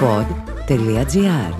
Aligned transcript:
pod.gr 0.00 1.54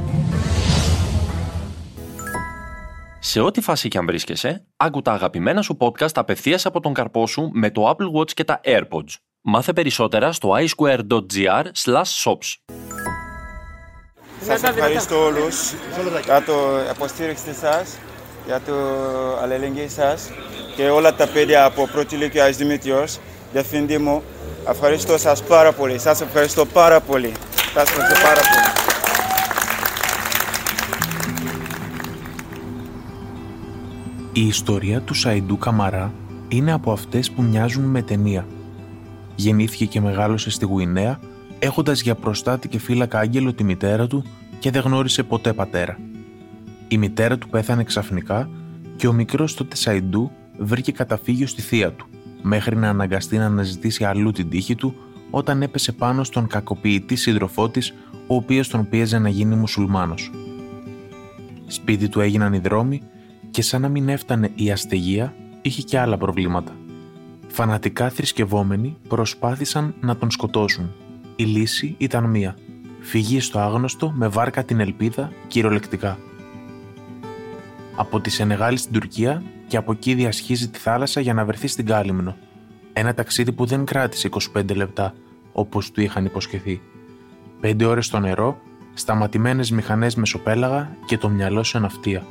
Σε 3.18 3.41
ό,τι 3.41 3.61
φάση 3.61 3.88
και 3.88 3.99
αν 3.99 4.07
βρίσκεσαι, 4.07 4.67
άκου 4.76 5.03
τα 5.03 5.12
αγαπημένα 5.12 5.62
σου 5.62 5.76
podcast 5.80 6.14
απευθείας 6.14 6.66
από 6.66 6.80
τον 6.80 6.95
καρπό 6.95 7.27
σου 7.27 7.51
με 7.53 7.71
το 7.71 7.90
Apple 7.90 8.21
Watch 8.21 8.30
και 8.32 8.45
τα 8.45 8.61
AirPods. 8.64 9.14
Μάθε 9.40 9.72
περισσότερα 9.72 10.32
στο 10.32 10.51
iSquare.gr 10.56 11.64
shops. 12.24 12.56
Σας 14.43 14.62
ευχαριστώ 14.62 15.25
όλους 15.25 15.73
για 16.25 16.43
το 16.43 16.55
υποστήριξη 16.95 17.55
σας, 17.55 17.98
για 18.46 18.61
το 18.61 18.75
αλληλεγγύη 19.43 19.89
σας 19.89 20.30
και 20.77 20.89
όλα 20.89 21.14
τα 21.14 21.27
παιδιά 21.27 21.64
από 21.64 21.89
πρώτη 21.93 22.14
ηλικία 22.14 22.48
Ais 22.48 22.55
Δημήτριος, 22.57 23.18
διευθυντή 23.52 23.98
μου. 23.98 24.23
Ευχαριστώ 24.68 25.18
σας 25.18 25.43
πάρα 25.43 25.73
πολύ. 25.73 25.98
Σας 25.98 26.20
ευχαριστώ 26.20 26.66
πάρα 26.66 27.00
πολύ. 27.00 27.32
Σας 27.79 27.90
ευχαριστώ 27.90 28.26
πάρα 28.26 28.40
πολύ. 28.40 28.66
Η 34.32 34.46
ιστορία 34.46 35.00
του 35.00 35.14
Σαϊντού 35.14 35.59
Καμαρά 35.59 36.12
είναι 36.48 36.72
από 36.72 36.92
αυτές 36.92 37.30
που 37.30 37.42
μοιάζουν 37.42 37.84
με 37.84 38.02
ταινία. 38.02 38.46
Γεννήθηκε 39.34 39.84
και 39.84 40.00
μεγάλωσε 40.00 40.50
στη 40.50 40.64
Γουινέα, 40.64 41.20
έχοντας 41.59 42.00
για 42.00 42.14
προστάτη 42.14 42.69
και 42.69 42.78
φύλακα 42.78 43.19
άγγελο 43.19 43.52
τη 43.52 43.64
μητέρα 43.64 44.06
του 44.06 44.24
και 44.58 44.70
δεν 44.70 44.83
γνώρισε 44.83 45.22
ποτέ 45.22 45.52
πατέρα. 45.52 45.98
Η 46.88 46.98
μητέρα 46.98 47.38
του 47.38 47.48
πέθανε 47.48 47.84
ξαφνικά 47.84 48.50
και 48.97 49.08
ο 49.08 49.12
μικρός 49.12 49.55
τότε 49.55 49.77
Σαϊντού 49.77 50.30
βρήκε 50.58 50.92
καταφύγιο 50.92 51.47
στη 51.47 51.62
θεία 51.62 51.92
του, 51.92 52.06
μέχρι 52.42 52.77
να 52.77 52.88
αναγκαστεί 52.88 53.36
να 53.36 53.45
αναζητήσει 53.45 54.05
αλλού 54.05 54.30
την 54.30 54.48
τύχη 54.48 54.74
του 54.74 54.95
όταν 55.30 55.62
έπεσε 55.62 55.92
πάνω 55.92 56.24
στον 56.24 56.46
κακοποιητή 56.46 57.16
σύντροφό 57.16 57.69
της, 57.69 57.95
ο 58.27 58.34
οποίος 58.34 58.69
τον 58.69 58.88
πίεζε 58.88 59.19
να 59.19 59.28
γίνει 59.28 59.55
μουσουλμάνος. 59.55 60.30
Σπίτι 61.66 62.08
του 62.08 62.20
έγιναν 62.20 62.53
οι 62.53 62.58
δρόμοι 62.58 63.03
και 63.50 63.62
σαν 63.62 63.80
να 63.80 63.88
μην 63.88 64.08
έφτανε 64.08 64.50
η 64.55 64.70
αστεγία, 64.70 65.34
είχε 65.62 65.83
και 65.83 65.98
άλλα 65.98 66.19
προβλήματα. 66.19 66.77
Φανατικά 67.48 68.11
θρησκευόμενοι 68.11 68.97
προσπάθησαν 69.08 69.94
να 70.00 70.16
τον 70.16 70.30
σκοτώσουν. 70.30 70.92
Η 71.36 71.44
λύση 71.44 71.94
ήταν 71.98 72.25
μία. 72.25 72.56
Φυγή 73.00 73.41
στο 73.41 73.58
άγνωστο 73.58 74.10
με 74.10 74.28
βάρκα 74.28 74.64
την 74.64 74.81
ελπίδα 74.81 75.33
κυριολεκτικά. 75.47 76.19
Από 77.97 78.20
τη 78.20 78.31
Σενεγάλη 78.31 78.77
στην 78.77 78.92
Τουρκία 78.92 79.42
και 79.66 79.77
από 79.77 79.92
εκεί 79.92 80.14
διασχίζει 80.14 80.69
τη 80.69 80.78
θάλασσα 80.78 81.20
για 81.20 81.34
να 81.34 81.44
βρεθεί 81.44 81.66
στην 81.66 81.86
Κάλυμνο. 81.86 82.36
Ένα 82.98 83.14
ταξίδι 83.14 83.52
που 83.52 83.64
δεν 83.64 83.84
κράτησε 83.84 84.28
25 84.54 84.74
λεπτά, 84.74 85.14
όπως 85.52 85.91
του 85.91 86.00
είχαν 86.00 86.24
υποσχεθεί. 86.24 86.80
Πέντε 87.60 87.84
ώρες 87.84 88.06
στο 88.06 88.18
νερό, 88.18 88.60
σταματημένες 88.94 89.70
μηχανές 89.70 90.14
μεσοπέλαγα 90.14 90.96
και 91.06 91.19
το 91.19 91.28
μυαλό 91.28 91.62
σε 91.62 91.78
ναυτία. 91.78 92.22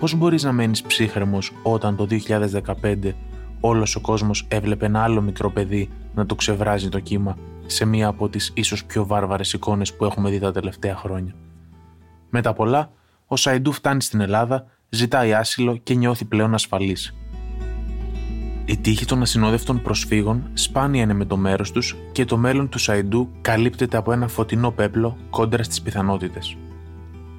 Πώς 0.00 0.14
μπορείς 0.14 0.42
να 0.42 0.52
μένεις 0.52 0.82
ψύχρεμος 0.82 1.52
όταν 1.62 1.96
το 1.96 2.06
2015 2.06 3.14
όλος 3.60 3.96
ο 3.96 4.00
κόσμος 4.00 4.46
έβλεπε 4.48 4.86
ένα 4.86 5.02
άλλο 5.02 5.20
μικρό 5.20 5.50
παιδί 5.50 5.90
να 6.14 6.26
το 6.26 6.34
ξεβράζει 6.34 6.88
το 6.88 7.00
κύμα 7.00 7.36
σε 7.66 7.84
μία 7.84 8.08
από 8.08 8.28
τις 8.28 8.52
ίσως 8.54 8.84
πιο 8.84 9.06
βάρβαρες 9.06 9.52
εικόνες 9.52 9.94
που 9.94 10.04
έχουμε 10.04 10.30
δει 10.30 10.38
τα 10.38 10.52
τελευταία 10.52 10.96
χρόνια. 10.96 11.34
Μετά 12.30 12.52
πολλά, 12.52 12.90
ο 13.26 13.36
Σαϊντού 13.36 13.72
φτάνει 13.72 14.02
στην 14.02 14.20
Ελλάδα, 14.20 14.66
ζητάει 14.88 15.34
άσυλο 15.34 15.76
και 15.76 15.94
νιώθει 15.94 16.24
πλέον 16.24 16.54
ασφαλής. 16.54 17.14
Η 18.66 18.76
τύχη 18.76 19.04
των 19.04 19.22
ασυνόδευτων 19.22 19.82
προσφύγων 19.82 20.42
σπάνια 20.52 21.02
είναι 21.02 21.14
με 21.14 21.24
το 21.24 21.36
μέρος 21.36 21.72
τους 21.72 21.96
και 22.12 22.24
το 22.24 22.36
μέλλον 22.36 22.68
του 22.68 22.78
Σαϊντού 22.78 23.28
καλύπτεται 23.40 23.96
από 23.96 24.12
ένα 24.12 24.28
φωτεινό 24.28 24.70
πέπλο 24.70 25.16
κόντρα 25.30 25.62
στις 25.62 25.82
πιθανότητες. 25.82 26.56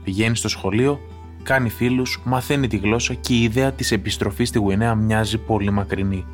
Πηγαίνει 0.03 0.35
στο 0.35 0.47
σχολείο, 0.47 0.99
κάνει 1.43 1.69
φίλους, 1.69 2.21
μαθαίνει 2.25 2.67
τη 2.67 2.77
γλώσσα 2.77 3.13
και 3.13 3.33
η 3.33 3.41
ιδέα 3.41 3.71
της 3.71 3.91
επιστροφής 3.91 4.49
στη 4.49 4.59
Γουινέα 4.59 4.95
μοιάζει 4.95 5.37
πολύ 5.37 5.71
μακρινή. 5.71 6.25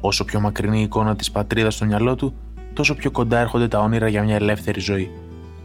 Όσο 0.00 0.24
πιο 0.24 0.40
μακρινή 0.40 0.78
η 0.78 0.82
εικόνα 0.82 1.16
της 1.16 1.30
πατρίδας 1.30 1.74
στο 1.74 1.84
μυαλό 1.84 2.14
του, 2.14 2.34
τόσο 2.72 2.94
πιο 2.94 3.10
κοντά 3.10 3.38
έρχονται 3.38 3.68
τα 3.68 3.80
όνειρα 3.80 4.08
για 4.08 4.22
μια 4.22 4.34
ελεύθερη 4.34 4.80
ζωή. 4.80 5.10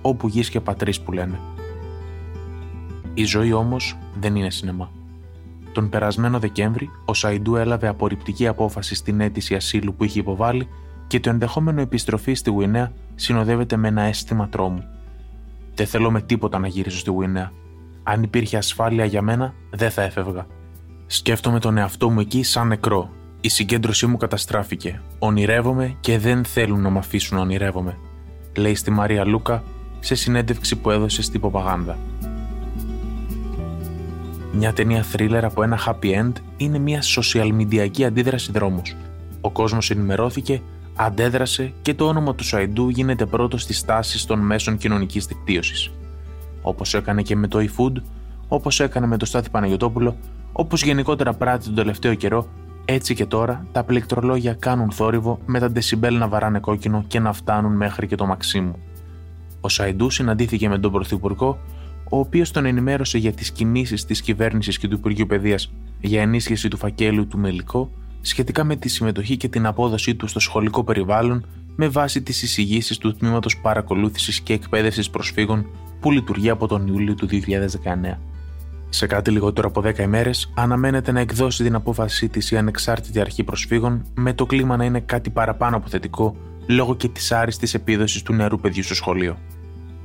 Όπου 0.02 0.28
γης 0.28 0.50
και 0.50 0.60
πατρίς 0.60 1.02
που 1.02 1.12
λένε. 1.12 1.40
Η 3.14 3.24
ζωή 3.24 3.54
όμως 3.54 3.98
δεν 4.20 4.36
είναι 4.36 4.50
σινεμά. 4.50 4.92
Τον 5.72 5.90
περασμένο 5.90 6.40
Δεκέμβρη, 6.40 6.90
ο 7.06 7.14
Σαϊντού 7.14 7.56
έλαβε 7.56 7.88
απορριπτική 7.88 8.48
απόφαση 8.48 8.96
στην 8.96 9.22
αίτηση 9.22 9.56
ασύλου 9.56 9.96
που 9.96 10.04
είχε 10.04 10.20
υποβάλει 10.20 10.68
και 11.08 11.20
το 11.20 11.30
ενδεχόμενο 11.30 11.82
επιστροφή 11.82 12.34
στη 12.34 12.50
Γουινέα 12.50 12.92
συνοδεύεται 13.16 13.76
με 13.76 13.88
ένα 13.88 14.02
αίσθημα 14.02 14.50
τρόμου. 14.50 14.84
Δεν 15.76 15.86
θέλω 15.86 16.12
με 16.12 16.22
τίποτα 16.22 16.60
να 16.60 16.68
γυρίσω 16.68 16.98
στη 16.98 17.10
Γουινέα. 17.10 17.52
Αν 18.04 18.24
υπήρχε 18.24 18.58
ασφάλεια 18.58 19.06
για 19.06 19.22
μένα, 19.22 19.54
δεν 19.70 19.92
θα 19.92 20.02
έφευγα. 20.02 20.46
Σκέφτομαι 21.06 21.60
τον 21.60 21.78
εαυτό 21.78 22.10
μου 22.10 22.20
εκεί 22.20 22.44
σαν 22.44 22.68
νεκρό. 22.68 23.10
Η 23.42 23.50
συγκέντρωσή 23.50 24.06
μου 24.06 24.18
καταστράφηκε. 24.18 25.02
Ονειρεύομαι 25.20 25.96
και 26.00 26.20
δεν 26.20 26.46
θέλουν 26.46 26.82
να 26.82 26.90
με 26.90 27.00
αφήσουν 27.00 27.38
να 27.38 27.44
ονειρεύομαι. 27.44 27.98
Λέει 28.58 28.76
στη 28.76 28.92
Μαρία 28.92 29.26
Λούκα 29.26 29.64
σε 30.00 30.16
συνέντευξη 30.16 30.76
που 30.76 30.92
έδωσε 30.92 31.22
στην 31.22 31.40
Ποπαγάνδα. 31.40 31.98
Μια 34.54 34.74
ταινία 34.74 35.06
thriller 35.14 35.40
από 35.44 35.64
ένα 35.64 35.80
happy 35.86 36.20
end 36.20 36.32
είναι 36.58 36.78
μια 36.78 37.02
social 37.16 37.52
media 37.60 38.02
αντίδραση 38.04 38.52
δρόμους. 38.52 38.96
Ο 39.42 39.52
κόσμος 39.52 39.90
ενημερώθηκε, 39.92 40.62
αντέδρασε 40.96 41.74
και 41.82 41.94
το 41.94 42.08
όνομα 42.08 42.36
του 42.36 42.44
Σαϊντού 42.44 42.90
γίνεται 42.90 43.26
πρώτος 43.26 43.62
στις 43.62 43.86
τάσεις 43.86 44.26
των 44.26 44.40
μέσων 44.40 44.78
κοινωνικής 44.78 45.26
δικτύωσης. 45.26 45.92
Όπως 46.62 46.94
έκανε 46.94 47.22
και 47.22 47.36
με 47.36 47.48
το 47.48 47.60
eFood, 47.60 48.02
όπως 48.48 48.80
έκανε 48.80 49.08
με 49.08 49.18
το 49.18 49.26
Στάθη 49.26 49.50
Παναγιωτόπουλο, 49.50 50.18
όπως 50.52 50.84
γενικότερα 50.84 51.34
πράττει 51.34 51.66
τον 51.66 51.76
τελευταίο 51.76 52.14
καιρό, 52.14 52.48
έτσι 52.86 53.14
και 53.14 53.26
τώρα 53.26 53.66
τα 53.72 53.84
πληκτρολόγια 53.84 54.54
κάνουν 54.54 54.92
θόρυβο 54.92 55.40
με 55.46 55.60
τα 55.60 55.72
ντεσιμπέλ 55.72 56.18
να 56.18 56.28
βαράνε 56.28 56.60
κόκκινο 56.60 57.04
και 57.08 57.20
να 57.20 57.34
φτάνουν 57.34 57.76
μέχρι 57.76 58.08
και 58.08 58.16
το 58.16 58.26
Μαξίμου. 58.26 58.76
Ο 59.62 59.70
Σαϊντού 59.70 60.10
συναντήθηκε 60.10 60.70
με 60.70 60.80
τον 60.80 60.92
Πρωθυπουργό, 60.92 61.60
ο 62.14 62.20
οποίος 62.20 62.52
τον 62.52 62.66
ενημέρωσε 62.66 63.18
για 63.18 63.32
τις 63.32 63.52
κινήσεις 63.52 64.06
της 64.06 64.22
κυβέρνησης 64.22 64.78
και 64.78 64.88
του 64.88 64.96
Υπουργείου 64.96 65.26
Παιδείας 65.26 65.72
για 66.02 66.22
ενίσχυση 66.22 66.68
του 66.68 66.78
φακέλου 66.78 67.28
του 67.28 67.38
Μελικό 67.38 67.92
σχετικά 68.22 68.64
με 68.64 68.76
τη 68.76 68.90
συμμετοχή 68.90 69.38
και 69.38 69.48
την 69.48 69.66
απόδοσή 69.66 70.16
του 70.16 70.28
στο 70.28 70.40
σχολικό 70.40 70.84
περιβάλλον 70.84 71.46
με 71.76 71.88
βάση 71.88 72.22
τις 72.22 72.42
εισηγήσεις 72.42 72.98
του 72.98 73.16
Τμήματος 73.16 73.58
Παρακολούθησης 73.58 74.42
και 74.42 74.54
Εκπαίδευσης 74.54 75.10
Προσφύγων 75.10 75.66
που 76.00 76.12
λειτουργεί 76.12 76.50
από 76.50 76.68
τον 76.68 76.88
Ιούλιο 76.88 77.16
του 77.16 77.28
2019. 77.28 78.18
Σε 78.90 79.08
κάτι 79.08 79.32
λιγότερο 79.32 79.68
από 79.68 79.82
10 79.82 79.98
ημέρες, 80.00 80.52
αναμένεται 80.56 81.12
να 81.12 81.20
εκδώσει 81.20 81.64
την 81.64 81.76
απόφασή 81.76 82.30
της 82.30 82.52
η 82.52 82.58
Ανεξάρτητη 82.58 83.20
Αρχή 83.20 83.44
Προσφύγων 83.44 84.06
με 84.14 84.34
το 84.34 84.46
κλίμα 84.46 84.78
να 84.78 84.86
είναι 84.86 85.00
κάτι 85.00 85.30
παραπάνω 85.30 85.78
από 85.78 85.90
θετικό 85.90 86.36
λόγω 86.68 86.96
και 86.96 87.08
της 87.08 87.32
άριστης 87.32 87.74
επίδοσης 87.74 88.22
του 88.22 88.34
νεαρού 88.34 88.60
παιδιού 88.60 88.84
στο 88.84 88.96
σχολείο. 88.96 89.38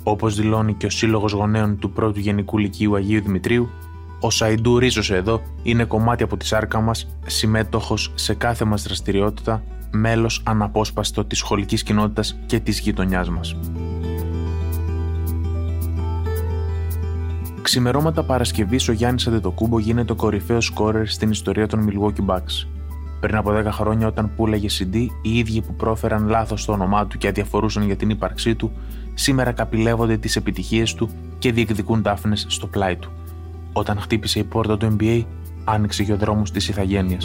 Όπως 0.09 0.35
δηλώνει 0.35 0.75
και 0.75 0.87
ο 0.87 0.91
Σύλλογος 0.91 1.33
Γονέων 1.33 1.79
του 1.79 1.91
Πρώτου 1.91 2.21
Γενικού 2.21 2.59
Λυκείου 2.59 2.95
Αγίου 2.97 3.23
Δημητρίου, 3.23 3.69
ο 4.21 4.31
Σαϊντού 4.31 4.79
ρίζωσε 4.79 5.17
εδώ 5.17 5.41
είναι 5.63 5.85
κομμάτι 5.85 6.23
από 6.23 6.37
τη 6.37 6.47
σάρκα 6.47 6.81
μας, 6.81 7.09
συμμέτοχος 7.27 8.13
σε 8.15 8.35
κάθε 8.35 8.65
μας 8.65 8.83
δραστηριότητα, 8.83 9.63
μέλος 9.91 10.43
αναπόσπαστο 10.45 11.25
της 11.25 11.39
σχολικής 11.39 11.83
κοινότητας 11.83 12.39
και 12.47 12.61
της 12.61 12.81
γειτονιάς 12.81 13.31
μας. 13.31 13.57
Ξημερώματα 17.63 18.23
Παρασκευής 18.23 18.89
ο 18.89 18.93
Γιάννης 18.93 19.27
Αντετοκούμπο 19.27 19.79
γίνεται 19.79 20.13
ο 20.13 20.17
κορυφαίος 20.17 20.65
σκόρερ 20.65 21.07
στην 21.07 21.31
ιστορία 21.31 21.67
των 21.67 21.89
Milwaukee 21.89 22.27
Bucks. 22.27 22.76
Πριν 23.21 23.37
από 23.37 23.51
10 23.53 23.65
χρόνια, 23.65 24.07
όταν 24.07 24.31
πουλάγε 24.37 24.69
CD, 24.79 25.07
οι 25.23 25.39
ίδιοι 25.39 25.61
που 25.61 25.75
πρόφεραν 25.75 26.29
λάθος 26.29 26.65
το 26.65 26.73
όνομά 26.73 27.07
του 27.07 27.19
και 27.19 27.29
αδιαφορούσαν 27.29 27.83
για 27.83 27.97
την 27.97 28.11
ύπαρξή 28.11 28.55
του, 28.55 28.73
σήμερα 29.15 29.53
καπηλεύονται 29.53 30.17
τις 30.17 30.37
επιτυχίες 30.37 30.95
του 30.95 31.11
και 31.39 31.53
διεκδικούν 31.53 32.03
τάφνες 32.03 32.47
στο 32.49 32.67
πλάι 32.67 32.97
του. 32.97 33.11
Όταν 33.73 34.01
χτύπησε 34.01 34.39
η 34.39 34.45
πόρτα 34.45 34.77
του 34.77 34.97
NBA, 35.01 35.25
άνοιξε 35.65 36.05
και 36.05 36.13
ο 36.13 36.17
δρόμος 36.17 36.51
της 36.51 36.69
ηθαγένεια. 36.69 37.19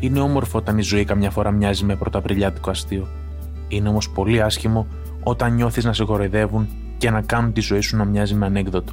Είναι 0.00 0.20
όμορφο 0.20 0.58
όταν 0.58 0.78
η 0.78 0.82
ζωή 0.82 1.04
καμιά 1.04 1.30
φορά 1.30 1.50
μοιάζει 1.50 1.84
με 1.84 1.96
πρωταπριλιάτικο 1.96 2.70
αστείο. 2.70 3.06
Είναι 3.68 3.88
όμως 3.88 4.10
πολύ 4.10 4.42
άσχημο 4.42 4.86
όταν 5.22 5.54
νιώθεις 5.54 5.84
να 5.84 5.92
σε 5.92 6.04
κοροϊδεύουν 6.04 6.68
και 6.98 7.10
να 7.10 7.20
κάνουν 7.20 7.52
τη 7.52 7.60
ζωή 7.60 7.80
σου 7.80 7.96
να 7.96 8.04
μοιάζει 8.04 8.34
με 8.34 8.46
ανέκδοτο. 8.46 8.92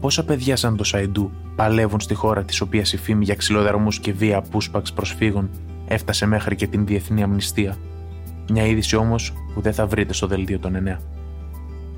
Πόσα 0.00 0.24
παιδιά 0.24 0.56
σαν 0.56 0.76
το 0.76 0.84
Σαϊντού 0.84 1.30
παλεύουν 1.56 2.00
στη 2.00 2.14
χώρα 2.14 2.44
της 2.44 2.60
οποίας 2.60 2.92
η 2.92 2.96
φήμη 2.96 3.24
για 3.24 3.34
ξυλοδαρμούς 3.34 4.00
και 4.00 4.12
βία 4.12 4.36
απούσπαξ 4.36 4.92
προσφύγων 4.92 5.50
έφτασε 5.86 6.26
μέχρι 6.26 6.56
και 6.56 6.66
την 6.66 6.86
διεθνή 6.86 7.22
αμνηστία. 7.22 7.76
Μια 8.50 8.66
είδηση 8.66 8.96
όμως 8.96 9.32
που 9.54 9.60
δεν 9.60 9.72
θα 9.72 9.86
βρείτε 9.86 10.12
στο 10.12 10.26
δελτίο 10.26 10.58
των 10.58 10.76
9. 10.88 11.00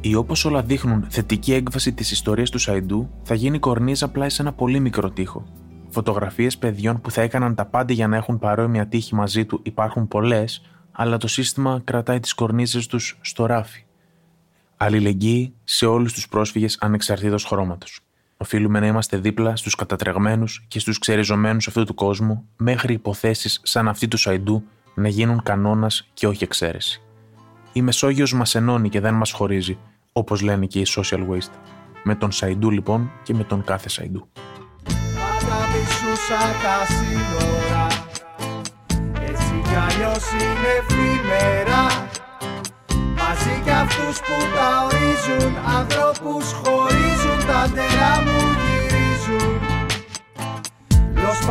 Η 0.00 0.14
όπως 0.14 0.44
όλα 0.44 0.62
δείχνουν 0.62 1.06
θετική 1.08 1.52
έκβαση 1.52 1.92
της 1.92 2.10
ιστορίας 2.10 2.50
του 2.50 2.58
Σαϊντού 2.58 3.10
θα 3.22 3.34
γίνει 3.34 3.58
κορνίζα 3.58 4.08
πλάι 4.08 4.28
σε 4.28 4.42
ένα 4.42 4.52
πολύ 4.52 4.80
μικρό 4.80 5.10
τείχο. 5.10 5.44
Φωτογραφίες 5.88 6.58
παιδιών 6.58 7.00
που 7.00 7.10
θα 7.10 7.22
έκαναν 7.22 7.54
τα 7.54 7.64
πάντα 7.64 7.92
για 7.92 8.08
να 8.08 8.16
έχουν 8.16 8.38
παρόμοια 8.38 8.86
τύχη 8.86 9.14
μαζί 9.14 9.44
του 9.44 9.60
υπάρχουν 9.62 10.08
πολλές, 10.08 10.62
αλλά 10.92 11.16
το 11.16 11.28
σύστημα 11.28 11.80
κρατάει 11.84 12.20
τις 12.20 12.34
κορνίζες 12.34 12.86
τους 12.86 13.18
στο 13.20 13.46
ράφι 13.46 13.84
Αλληλεγγύη 14.84 15.54
σε 15.64 15.86
όλους 15.86 16.12
τους 16.12 16.28
πρόσφυγες 16.28 16.78
ανεξαρτήτως 16.80 17.44
χρώματος. 17.44 18.00
Οφείλουμε 18.36 18.80
να 18.80 18.86
είμαστε 18.86 19.16
δίπλα 19.16 19.56
στους 19.56 19.74
κατατρεγμένους 19.74 20.64
και 20.68 20.78
στους 20.78 20.98
ξεριζωμένους 20.98 21.68
αυτού 21.68 21.84
του 21.84 21.94
κόσμου, 21.94 22.44
μέχρι 22.56 22.94
υποθέσεις 22.94 23.60
σαν 23.62 23.88
αυτή 23.88 24.08
του 24.08 24.16
Σαϊντού 24.16 24.64
να 24.94 25.08
γίνουν 25.08 25.42
κανόνας 25.42 26.08
και 26.14 26.26
όχι 26.26 26.44
εξαίρεση. 26.44 27.02
Η 27.72 27.82
Μεσόγειος 27.82 28.32
μας 28.32 28.54
ενώνει 28.54 28.88
και 28.88 29.00
δεν 29.00 29.14
μας 29.14 29.32
χωρίζει, 29.32 29.78
όπως 30.12 30.40
λένε 30.40 30.66
και 30.66 30.78
οι 30.78 30.86
social 30.96 31.28
waste. 31.28 31.54
Με 32.02 32.14
τον 32.14 32.32
Σαϊντού 32.32 32.70
λοιπόν 32.70 33.10
και 33.22 33.34
με 33.34 33.44
τον 33.44 33.64
κάθε 33.64 33.88
Σαϊντού. 33.88 34.28
τα 36.62 36.86
σύνορα 36.86 37.86
Έτσι 39.20 39.60
κι 39.62 39.74
αλλιώς 39.74 40.24
είναι 40.32 41.01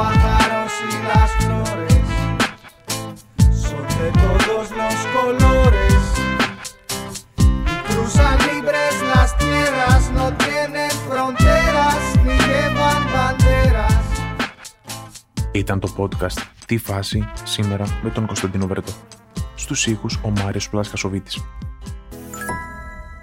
pájaros 0.01 0.74
y 0.89 0.94
las 1.09 1.30
flores 1.42 2.06
Son 3.63 3.86
de 4.00 4.09
todos 4.24 4.65
los 4.81 4.98
colores 5.15 6.01
Y 7.74 7.75
cruzan 7.88 8.38
libres 8.50 8.95
las 9.13 9.30
tierras 9.42 10.01
No 10.18 10.25
tienen 10.45 10.92
fronteras 11.07 12.01
Ni 12.25 12.36
llevan 12.48 13.03
banderas 13.13 14.00
Ήταν 15.51 15.80
το 15.80 15.94
podcast 15.98 16.42
«Τι 16.65 16.77
φάση» 16.77 17.30
σήμερα 17.44 18.00
με 18.01 18.09
τον 18.09 18.25
Κωνσταντίνο 18.25 18.68
Βερτό. 18.68 18.92
Στους 19.56 19.88
ήχους 19.88 20.19
ο 20.24 20.30
Μάριος 20.30 20.69
Πλάσκασοβίτης. 20.69 21.39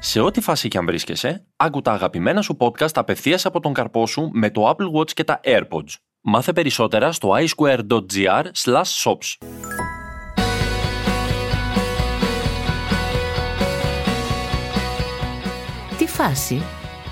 Σε 0.00 0.20
ό,τι 0.20 0.40
φάση 0.40 0.68
και 0.68 0.78
αν 0.78 0.86
βρίσκεσαι, 0.86 1.46
άκου 1.56 1.80
τα 1.80 1.92
αγαπημένα 1.92 2.42
σου 2.42 2.56
podcast 2.60 2.94
απευθείας 2.94 3.46
από 3.46 3.60
τον 3.60 3.72
καρπό 3.72 4.06
σου 4.06 4.30
με 4.32 4.50
το 4.50 4.70
Apple 4.70 4.98
Watch 4.98 5.10
και 5.10 5.24
τα 5.24 5.40
AirPods. 5.44 6.07
Μάθε 6.30 6.52
περισσότερα 6.52 7.12
στο 7.12 7.30
iSquare.gr 7.36 8.44
shops. 9.04 9.46
Τι 15.98 16.06
φάση, 16.06 16.62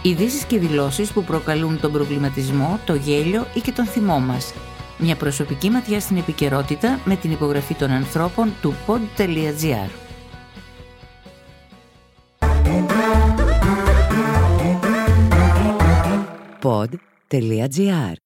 ειδήσεις 0.02 0.44
και 0.44 0.58
δηλώσεις 0.58 1.12
που 1.12 1.24
προκαλούν 1.24 1.80
τον 1.80 1.92
προβληματισμό, 1.92 2.80
το 2.86 2.94
γέλιο 2.94 3.46
ή 3.54 3.60
και 3.60 3.72
τον 3.72 3.84
θυμό 3.84 4.18
μας. 4.18 4.54
Μια 4.98 5.16
προσωπική 5.16 5.70
ματιά 5.70 6.00
στην 6.00 6.16
επικαιρότητα 6.16 7.00
με 7.04 7.16
την 7.16 7.30
υπογραφή 7.30 7.74
των 7.74 7.90
ανθρώπων 7.90 8.52
του 8.60 8.74
pod.gr. 8.86 9.90
pod.gr. 16.62 18.25